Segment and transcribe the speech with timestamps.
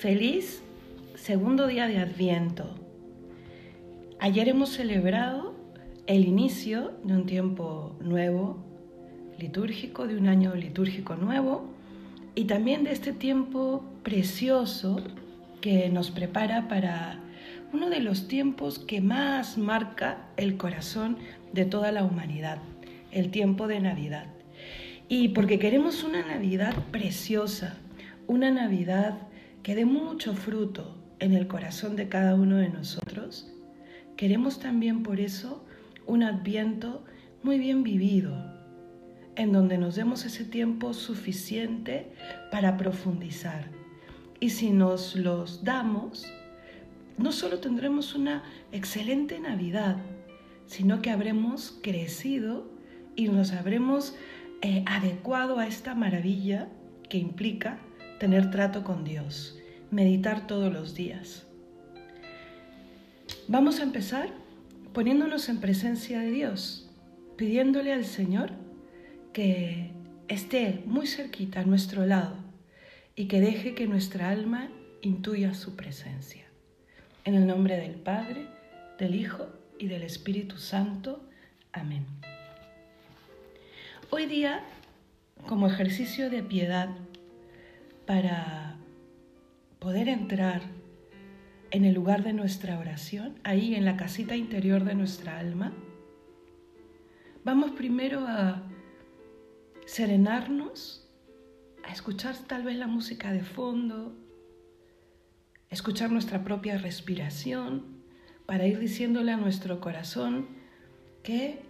[0.00, 0.62] Feliz
[1.14, 2.74] segundo día de Adviento.
[4.18, 5.54] Ayer hemos celebrado
[6.06, 8.64] el inicio de un tiempo nuevo,
[9.38, 11.68] litúrgico, de un año litúrgico nuevo
[12.34, 15.02] y también de este tiempo precioso
[15.60, 17.20] que nos prepara para
[17.74, 21.18] uno de los tiempos que más marca el corazón
[21.52, 22.56] de toda la humanidad,
[23.12, 24.28] el tiempo de Navidad.
[25.10, 27.76] Y porque queremos una Navidad preciosa,
[28.26, 29.18] una Navidad
[29.62, 33.52] que dé mucho fruto en el corazón de cada uno de nosotros,
[34.16, 35.64] queremos también por eso
[36.06, 37.04] un adviento
[37.42, 38.34] muy bien vivido,
[39.36, 42.12] en donde nos demos ese tiempo suficiente
[42.50, 43.70] para profundizar.
[44.40, 46.26] Y si nos los damos,
[47.18, 49.98] no solo tendremos una excelente Navidad,
[50.66, 52.70] sino que habremos crecido
[53.16, 54.14] y nos habremos
[54.62, 56.68] eh, adecuado a esta maravilla
[57.08, 57.78] que implica
[58.20, 59.58] tener trato con Dios,
[59.90, 61.46] meditar todos los días.
[63.48, 64.28] Vamos a empezar
[64.92, 66.90] poniéndonos en presencia de Dios,
[67.38, 68.50] pidiéndole al Señor
[69.32, 69.92] que
[70.28, 72.36] esté muy cerquita a nuestro lado
[73.16, 74.68] y que deje que nuestra alma
[75.00, 76.44] intuya su presencia.
[77.24, 78.48] En el nombre del Padre,
[78.98, 81.24] del Hijo y del Espíritu Santo.
[81.72, 82.04] Amén.
[84.10, 84.62] Hoy día,
[85.46, 86.90] como ejercicio de piedad,
[88.10, 88.74] para
[89.78, 90.62] poder entrar
[91.70, 95.72] en el lugar de nuestra oración, ahí en la casita interior de nuestra alma,
[97.44, 98.64] vamos primero a
[99.86, 101.08] serenarnos,
[101.84, 104.16] a escuchar tal vez la música de fondo,
[105.68, 108.02] escuchar nuestra propia respiración,
[108.44, 110.48] para ir diciéndole a nuestro corazón
[111.22, 111.62] que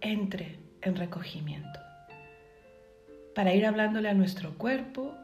[0.00, 1.78] entre en recogimiento,
[3.32, 5.14] para ir hablándole a nuestro cuerpo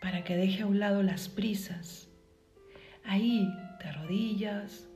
[0.00, 2.08] para que deje a un lado las prisas.
[3.04, 3.48] Ahí,
[3.82, 4.88] de rodillas,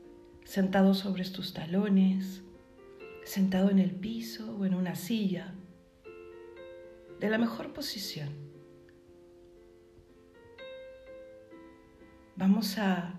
[0.45, 2.43] sentado sobre tus talones,
[3.25, 5.55] sentado en el piso o en una silla,
[7.21, 8.31] de la mejor posición.
[12.37, 13.15] Vamos a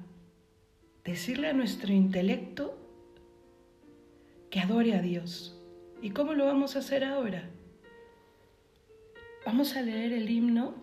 [1.03, 2.77] decirle a nuestro intelecto
[4.49, 5.57] que adore a Dios.
[6.01, 7.49] ¿Y cómo lo vamos a hacer ahora?
[9.45, 10.75] Vamos a leer el himno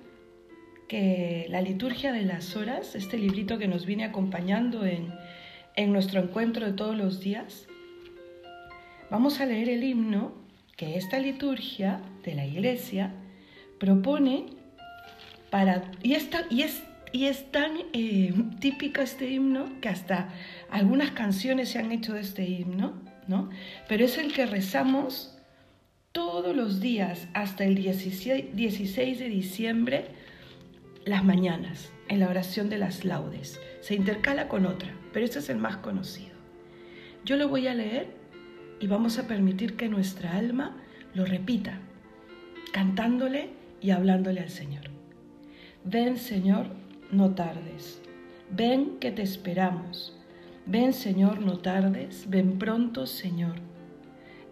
[0.90, 5.14] que la liturgia de las horas, este librito que nos viene acompañando en,
[5.76, 7.68] en nuestro encuentro de todos los días,
[9.08, 10.34] vamos a leer el himno
[10.76, 13.14] que esta liturgia de la iglesia
[13.78, 14.46] propone
[15.50, 15.92] para...
[16.02, 20.30] Y, esta, y, es, y es tan eh, típico este himno que hasta
[20.70, 23.48] algunas canciones se han hecho de este himno, ¿no?
[23.86, 25.38] Pero es el que rezamos
[26.10, 30.19] todos los días hasta el 16, 16 de diciembre
[31.04, 33.60] las mañanas en la oración de las laudes.
[33.80, 36.34] Se intercala con otra, pero este es el más conocido.
[37.24, 38.08] Yo lo voy a leer
[38.80, 40.76] y vamos a permitir que nuestra alma
[41.14, 41.78] lo repita,
[42.72, 43.50] cantándole
[43.80, 44.84] y hablándole al Señor.
[45.84, 46.66] Ven Señor,
[47.10, 48.00] no tardes.
[48.50, 50.16] Ven que te esperamos.
[50.66, 52.28] Ven Señor, no tardes.
[52.28, 53.56] Ven pronto Señor.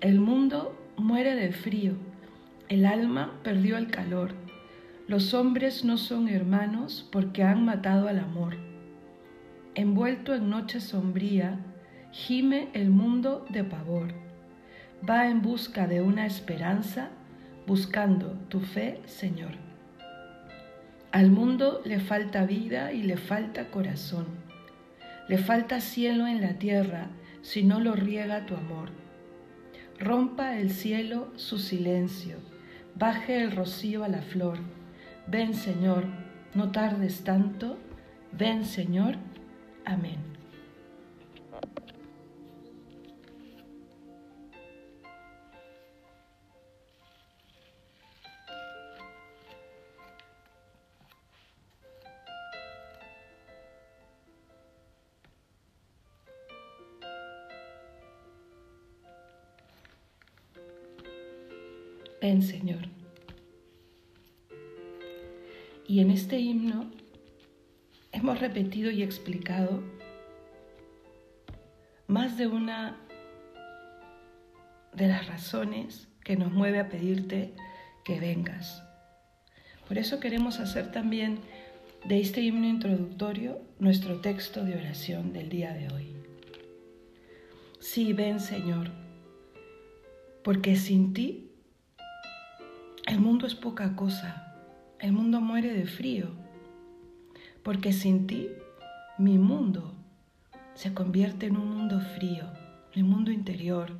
[0.00, 1.94] El mundo muere de frío.
[2.68, 4.32] El alma perdió el calor
[5.08, 8.56] los hombres no son hermanos porque han matado al amor.
[9.74, 11.58] Envuelto en noche sombría,
[12.12, 14.12] gime el mundo de pavor.
[15.08, 17.08] Va en busca de una esperanza,
[17.66, 19.52] buscando tu fe, Señor.
[21.10, 24.26] Al mundo le falta vida y le falta corazón.
[25.26, 27.06] Le falta cielo en la tierra
[27.40, 28.90] si no lo riega tu amor.
[29.98, 32.36] Rompa el cielo su silencio,
[32.94, 34.58] baje el rocío a la flor
[35.30, 36.04] Ven Señor,
[36.54, 37.76] no tardes tanto.
[38.32, 39.16] Ven Señor.
[39.84, 40.16] Amén.
[62.22, 62.97] Ven Señor.
[65.88, 66.90] Y en este himno
[68.12, 69.82] hemos repetido y explicado
[72.06, 72.98] más de una
[74.92, 77.54] de las razones que nos mueve a pedirte
[78.04, 78.82] que vengas.
[79.88, 81.38] Por eso queremos hacer también
[82.04, 86.12] de este himno introductorio nuestro texto de oración del día de hoy.
[87.80, 88.90] Sí, ven Señor,
[90.44, 91.50] porque sin ti
[93.06, 94.47] el mundo es poca cosa
[95.00, 96.36] el mundo muere de frío.
[97.62, 98.48] porque sin ti
[99.18, 99.92] mi mundo
[100.74, 102.46] se convierte en un mundo frío,
[102.94, 103.90] mi mundo interior.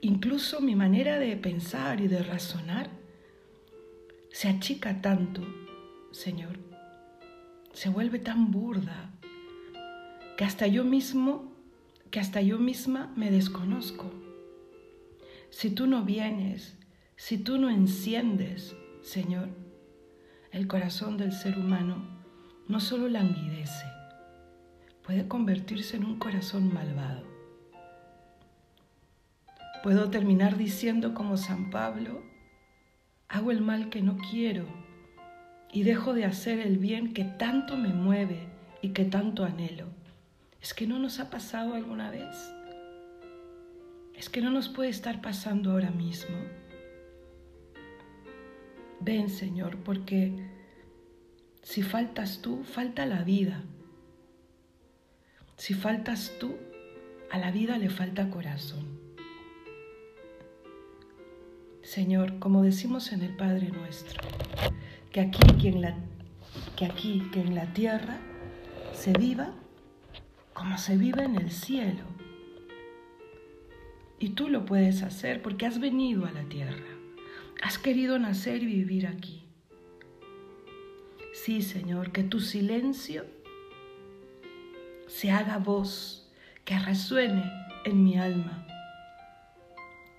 [0.00, 2.90] Incluso mi manera de pensar y de razonar
[4.30, 5.40] se achica tanto,
[6.12, 6.58] Señor,
[7.72, 9.10] se vuelve tan burda
[10.36, 11.52] que hasta yo mismo,
[12.10, 14.12] que hasta yo misma me desconozco.
[15.50, 16.76] Si tú no vienes,
[17.16, 19.48] si tú no enciendes, Señor,
[20.52, 22.04] el corazón del ser humano
[22.68, 23.86] no solo languidece,
[25.02, 27.24] puede convertirse en un corazón malvado.
[29.82, 32.22] Puedo terminar diciendo como San Pablo,
[33.28, 34.66] hago el mal que no quiero
[35.72, 38.46] y dejo de hacer el bien que tanto me mueve
[38.82, 39.86] y que tanto anhelo.
[40.60, 42.52] ¿Es que no nos ha pasado alguna vez?
[44.14, 46.36] ¿Es que no nos puede estar pasando ahora mismo?
[49.00, 50.32] Ven, Señor, porque
[51.62, 53.62] si faltas tú, falta la vida.
[55.56, 56.56] Si faltas tú,
[57.30, 58.98] a la vida le falta corazón.
[61.82, 64.20] Señor, como decimos en el Padre nuestro,
[65.12, 65.96] que aquí, que en la,
[66.76, 68.18] que aquí, que en la tierra
[68.92, 69.54] se viva
[70.56, 72.02] como se vive en el cielo.
[74.18, 76.95] Y tú lo puedes hacer porque has venido a la tierra.
[77.66, 79.42] Has querido nacer y vivir aquí.
[81.34, 83.26] Sí, Señor, que tu silencio
[85.08, 86.30] se haga voz,
[86.64, 87.42] que resuene
[87.84, 88.64] en mi alma.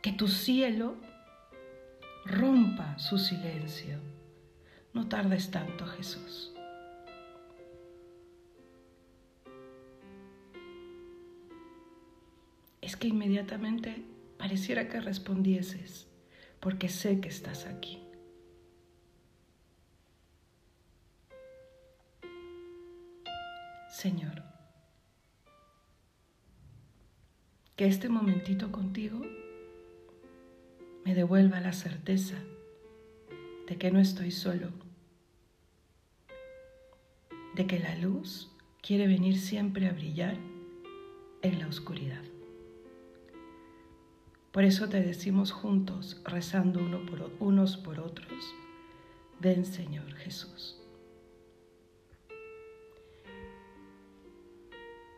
[0.01, 0.95] Que tu cielo
[2.25, 3.97] rompa su silencio.
[4.93, 6.51] No tardes tanto, Jesús.
[12.81, 14.03] Es que inmediatamente
[14.37, 16.07] pareciera que respondieses
[16.59, 18.03] porque sé que estás aquí.
[23.89, 24.43] Señor,
[27.75, 29.21] que este momentito contigo
[31.03, 32.35] me devuelva la certeza
[33.67, 34.69] de que no estoy solo,
[37.55, 38.51] de que la luz
[38.81, 40.37] quiere venir siempre a brillar
[41.41, 42.26] en la oscuridad.
[44.57, 48.55] Por eso te decimos juntos, rezando uno por, unos por otros,
[49.39, 50.81] ven Señor Jesús.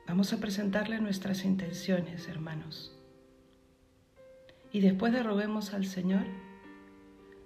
[0.06, 2.94] Vamos a presentarle nuestras intenciones, hermanos.
[4.74, 6.26] Y después de roguemos al Señor,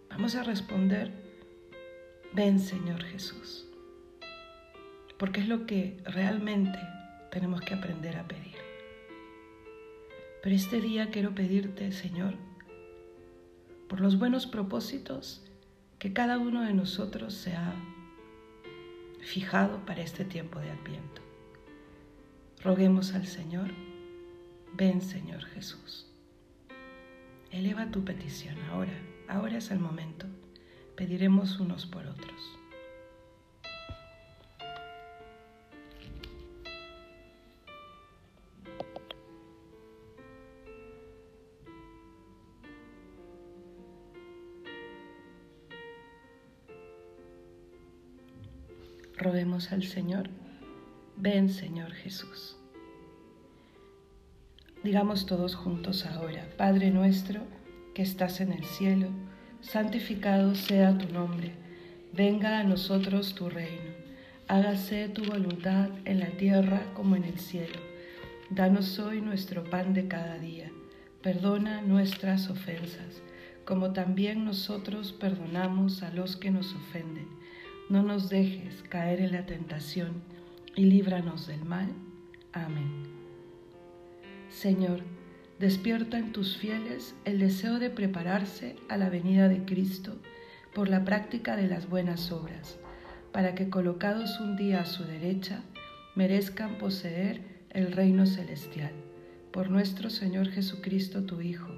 [0.10, 1.12] vamos a responder,
[2.34, 3.68] ven Señor Jesús.
[5.20, 6.80] Porque es lo que realmente
[7.30, 8.73] tenemos que aprender a pedir.
[10.44, 12.34] Pero este día quiero pedirte, Señor,
[13.88, 15.42] por los buenos propósitos
[16.00, 17.74] que cada uno de nosotros se ha
[19.22, 21.22] fijado para este tiempo de Adviento.
[22.62, 23.70] Roguemos al Señor,
[24.74, 26.08] ven Señor Jesús.
[27.50, 29.00] Eleva tu petición ahora,
[29.30, 30.26] ahora es el momento.
[30.98, 32.60] Pediremos unos por otros.
[49.18, 50.28] Roguemos al Señor,
[51.18, 52.58] ven Señor Jesús.
[54.84, 57.42] Digamos todos juntos ahora, Padre nuestro
[57.94, 59.10] que estás en el cielo,
[59.62, 61.52] santificado sea tu nombre,
[62.12, 63.92] venga a nosotros tu reino,
[64.48, 67.80] hágase tu voluntad en la tierra como en el cielo.
[68.50, 70.72] Danos hoy nuestro pan de cada día,
[71.22, 73.22] perdona nuestras ofensas,
[73.64, 77.28] como también nosotros perdonamos a los que nos ofenden
[77.94, 80.24] no nos dejes caer en la tentación
[80.76, 81.90] y líbranos del mal.
[82.52, 82.90] Amén.
[84.50, 85.02] Señor,
[85.60, 90.18] despierta en tus fieles el deseo de prepararse a la venida de Cristo
[90.74, 92.80] por la práctica de las buenas obras,
[93.32, 95.62] para que colocados un día a su derecha,
[96.16, 98.94] merezcan poseer el reino celestial.
[99.52, 101.70] Por nuestro Señor Jesucristo, tu Hijo,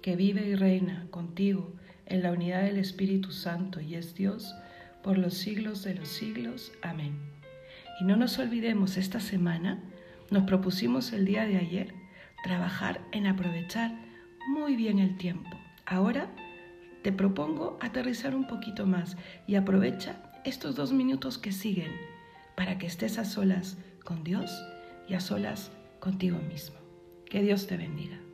[0.00, 1.72] que vive y reina contigo
[2.06, 4.54] en la unidad del Espíritu Santo y es Dios,
[5.06, 6.72] por los siglos de los siglos.
[6.82, 7.16] Amén.
[8.00, 9.80] Y no nos olvidemos, esta semana
[10.32, 11.94] nos propusimos el día de ayer
[12.42, 13.92] trabajar en aprovechar
[14.48, 15.56] muy bien el tiempo.
[15.86, 16.28] Ahora
[17.02, 21.92] te propongo aterrizar un poquito más y aprovecha estos dos minutos que siguen
[22.56, 24.50] para que estés a solas con Dios
[25.08, 25.70] y a solas
[26.00, 26.78] contigo mismo.
[27.30, 28.25] Que Dios te bendiga.